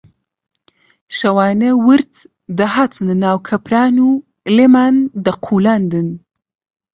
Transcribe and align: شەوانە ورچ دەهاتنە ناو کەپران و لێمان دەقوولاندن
شەوانە 1.17 1.69
ورچ 1.87 2.13
دەهاتنە 2.57 3.15
ناو 3.23 3.37
کەپران 3.47 3.95
و 4.07 4.09
لێمان 4.55 4.95
دەقوولاندن 5.25 6.09